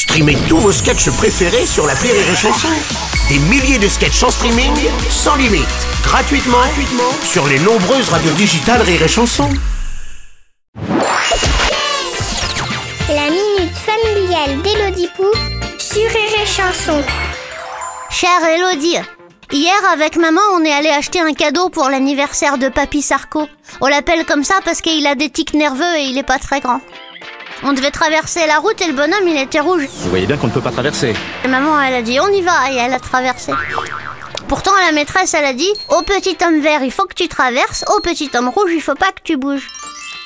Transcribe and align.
Streamez 0.00 0.38
tous 0.48 0.56
vos 0.56 0.72
sketchs 0.72 1.10
préférés 1.10 1.66
sur 1.66 1.86
la 1.86 1.92
Rire 1.92 2.14
et 2.14 2.34
Chanson. 2.34 2.68
Des 3.28 3.38
milliers 3.38 3.78
de 3.78 3.86
sketchs 3.86 4.22
en 4.22 4.30
streaming, 4.30 4.72
sans 5.10 5.36
limite, 5.36 5.68
gratuitement, 6.02 6.56
gratuitement 6.56 7.12
sur 7.22 7.46
les 7.46 7.58
nombreuses 7.58 8.08
radios 8.08 8.32
digitales 8.32 8.80
Rire 8.80 9.02
et 9.02 9.08
Chanson. 9.08 9.46
La 13.10 13.28
minute 13.28 13.76
familiale 13.76 14.62
d'Élodie 14.62 15.10
Pou 15.14 15.26
sur 15.78 16.08
Rire 16.08 16.40
et 16.42 16.46
Chanson. 16.46 17.04
Chère 18.08 18.42
Elodie, 18.56 18.96
hier 19.52 19.84
avec 19.92 20.16
maman 20.16 20.40
on 20.54 20.64
est 20.64 20.72
allé 20.72 20.88
acheter 20.88 21.20
un 21.20 21.34
cadeau 21.34 21.68
pour 21.68 21.90
l'anniversaire 21.90 22.56
de 22.56 22.70
Papy 22.70 23.02
Sarko. 23.02 23.46
On 23.82 23.86
l'appelle 23.86 24.24
comme 24.24 24.44
ça 24.44 24.60
parce 24.64 24.80
qu'il 24.80 25.06
a 25.06 25.14
des 25.14 25.28
tics 25.28 25.52
nerveux 25.52 25.98
et 25.98 26.04
il 26.04 26.16
est 26.16 26.22
pas 26.22 26.38
très 26.38 26.60
grand. 26.60 26.80
On 27.62 27.72
devait 27.72 27.90
traverser 27.90 28.46
la 28.46 28.58
route 28.58 28.80
et 28.80 28.86
le 28.86 28.94
bonhomme 28.94 29.28
il 29.28 29.36
était 29.36 29.60
rouge. 29.60 29.86
Vous 29.98 30.08
voyez 30.08 30.26
bien 30.26 30.36
qu'on 30.36 30.46
ne 30.46 30.52
peut 30.52 30.62
pas 30.62 30.70
traverser. 30.70 31.14
Et 31.44 31.48
maman 31.48 31.80
elle 31.80 31.94
a 31.94 32.02
dit 32.02 32.18
on 32.20 32.28
y 32.28 32.40
va 32.40 32.72
et 32.72 32.76
elle 32.76 32.94
a 32.94 32.98
traversé. 32.98 33.52
Pourtant 34.48 34.72
la 34.86 34.92
maîtresse 34.92 35.34
elle 35.34 35.44
a 35.44 35.52
dit 35.52 35.72
au 35.90 36.02
petit 36.02 36.36
homme 36.44 36.60
vert 36.60 36.82
il 36.82 36.90
faut 36.90 37.04
que 37.04 37.14
tu 37.14 37.28
traverses, 37.28 37.84
au 37.94 38.00
petit 38.00 38.30
homme 38.34 38.48
rouge 38.48 38.70
il 38.72 38.80
faut 38.80 38.94
pas 38.94 39.12
que 39.12 39.22
tu 39.22 39.36
bouges. 39.36 39.68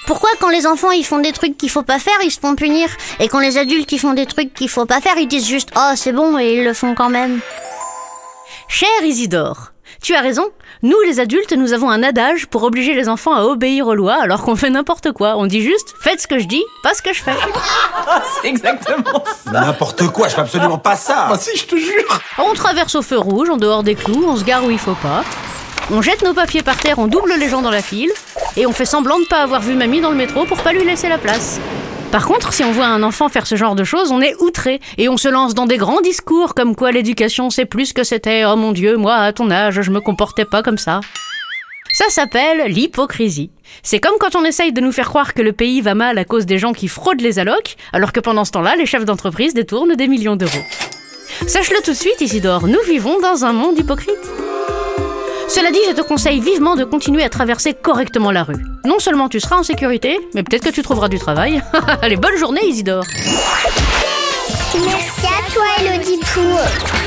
Pourquoi 0.06 0.30
quand 0.38 0.50
les 0.50 0.66
enfants 0.66 0.92
ils 0.92 1.04
font 1.04 1.18
des 1.18 1.32
trucs 1.32 1.56
qu'il 1.56 1.70
faut 1.70 1.82
pas 1.82 1.98
faire, 1.98 2.18
ils 2.22 2.30
se 2.30 2.38
font 2.38 2.54
punir? 2.54 2.88
Et 3.20 3.28
quand 3.28 3.40
les 3.40 3.58
adultes 3.58 3.90
ils 3.90 3.98
font 3.98 4.12
des 4.12 4.26
trucs 4.26 4.54
qu'il 4.54 4.68
faut 4.68 4.86
pas 4.86 5.00
faire, 5.00 5.16
ils 5.16 5.26
disent 5.26 5.48
juste 5.48 5.70
"Oh, 5.76 5.92
c'est 5.96 6.12
bon" 6.12 6.38
et 6.38 6.54
ils 6.54 6.64
le 6.64 6.74
font 6.74 6.94
quand 6.94 7.08
même. 7.08 7.40
Cher 8.68 8.88
Isidore, 9.02 9.72
tu 10.02 10.14
as 10.14 10.20
raison. 10.20 10.50
Nous, 10.82 10.96
les 11.06 11.20
adultes, 11.20 11.52
nous 11.52 11.72
avons 11.72 11.90
un 11.90 12.02
adage 12.02 12.46
pour 12.46 12.62
obliger 12.62 12.94
les 12.94 13.08
enfants 13.08 13.34
à 13.34 13.42
obéir 13.42 13.86
aux 13.86 13.94
lois 13.94 14.16
alors 14.20 14.42
qu'on 14.42 14.56
fait 14.56 14.70
n'importe 14.70 15.12
quoi. 15.12 15.36
On 15.36 15.46
dit 15.46 15.62
juste 15.62 15.94
faites 16.00 16.20
ce 16.20 16.26
que 16.26 16.38
je 16.38 16.46
dis, 16.46 16.62
pas 16.82 16.94
ce 16.94 17.02
que 17.02 17.12
je 17.12 17.22
fais. 17.22 17.34
C'est 18.42 18.48
exactement 18.48 19.24
ça. 19.44 19.50
N'importe 19.50 20.08
quoi, 20.08 20.28
je 20.28 20.34
fais 20.34 20.40
absolument 20.40 20.78
pas 20.78 20.96
ça. 20.96 21.28
Ah 21.30 21.36
si, 21.38 21.56
je 21.56 21.66
te 21.66 21.76
jure. 21.76 22.20
On 22.38 22.54
traverse 22.54 22.94
au 22.94 23.02
feu 23.02 23.18
rouge, 23.18 23.50
en 23.50 23.56
dehors 23.56 23.82
des 23.82 23.94
clous, 23.94 24.24
on 24.26 24.36
se 24.36 24.44
gare 24.44 24.64
où 24.64 24.70
il 24.70 24.78
faut 24.78 24.96
pas. 24.96 25.24
On 25.90 26.00
jette 26.00 26.22
nos 26.22 26.32
papiers 26.32 26.62
par 26.62 26.76
terre, 26.78 26.98
on 26.98 27.06
double 27.06 27.34
les 27.38 27.48
gens 27.48 27.62
dans 27.62 27.70
la 27.70 27.82
file. 27.82 28.10
Et 28.56 28.66
on 28.66 28.72
fait 28.72 28.86
semblant 28.86 29.18
de 29.18 29.24
pas 29.24 29.42
avoir 29.42 29.60
vu 29.60 29.74
mamie 29.74 30.00
dans 30.00 30.10
le 30.10 30.16
métro 30.16 30.44
pour 30.44 30.62
pas 30.62 30.72
lui 30.72 30.84
laisser 30.84 31.08
la 31.08 31.18
place. 31.18 31.60
Par 32.14 32.28
contre, 32.28 32.52
si 32.52 32.62
on 32.62 32.70
voit 32.70 32.86
un 32.86 33.02
enfant 33.02 33.28
faire 33.28 33.44
ce 33.44 33.56
genre 33.56 33.74
de 33.74 33.82
choses, 33.82 34.12
on 34.12 34.20
est 34.20 34.40
outré 34.40 34.78
et 34.98 35.08
on 35.08 35.16
se 35.16 35.26
lance 35.26 35.52
dans 35.52 35.66
des 35.66 35.78
grands 35.78 36.00
discours 36.00 36.54
comme 36.54 36.76
quoi 36.76 36.92
l'éducation 36.92 37.50
c'est 37.50 37.64
plus 37.64 37.92
que 37.92 38.04
c'était. 38.04 38.44
Oh 38.44 38.54
mon 38.54 38.70
dieu, 38.70 38.96
moi 38.96 39.16
à 39.16 39.32
ton 39.32 39.50
âge, 39.50 39.82
je 39.82 39.90
me 39.90 39.98
comportais 40.00 40.44
pas 40.44 40.62
comme 40.62 40.78
ça. 40.78 41.00
Ça 41.92 42.04
s'appelle 42.10 42.70
l'hypocrisie. 42.70 43.50
C'est 43.82 43.98
comme 43.98 44.14
quand 44.20 44.36
on 44.36 44.44
essaye 44.44 44.72
de 44.72 44.80
nous 44.80 44.92
faire 44.92 45.08
croire 45.08 45.34
que 45.34 45.42
le 45.42 45.52
pays 45.52 45.80
va 45.80 45.96
mal 45.96 46.16
à 46.16 46.24
cause 46.24 46.46
des 46.46 46.58
gens 46.58 46.72
qui 46.72 46.86
fraudent 46.86 47.20
les 47.20 47.40
allocs, 47.40 47.74
alors 47.92 48.12
que 48.12 48.20
pendant 48.20 48.44
ce 48.44 48.52
temps-là, 48.52 48.76
les 48.76 48.86
chefs 48.86 49.04
d'entreprise 49.04 49.52
détournent 49.52 49.96
des 49.96 50.06
millions 50.06 50.36
d'euros. 50.36 50.52
Sache-le 51.48 51.82
tout 51.82 51.90
de 51.90 51.96
suite, 51.96 52.20
Isidore, 52.20 52.68
nous 52.68 52.82
vivons 52.86 53.18
dans 53.18 53.44
un 53.44 53.52
monde 53.52 53.76
hypocrite. 53.76 54.43
Cela 55.48 55.70
dit, 55.70 55.78
je 55.88 55.92
te 55.92 56.00
conseille 56.00 56.40
vivement 56.40 56.74
de 56.74 56.84
continuer 56.84 57.22
à 57.22 57.28
traverser 57.28 57.74
correctement 57.74 58.30
la 58.30 58.44
rue. 58.44 58.64
Non 58.84 58.98
seulement 58.98 59.28
tu 59.28 59.40
seras 59.40 59.56
en 59.56 59.62
sécurité, 59.62 60.18
mais 60.34 60.42
peut-être 60.42 60.64
que 60.64 60.70
tu 60.70 60.82
trouveras 60.82 61.08
du 61.08 61.18
travail. 61.18 61.62
Allez, 62.02 62.16
bonne 62.16 62.36
journée, 62.36 62.64
Isidore. 62.66 63.04
Merci 64.74 65.26
à 65.26 65.52
toi 65.52 65.64
Élodie 65.80 66.18
Pou. 66.32 67.03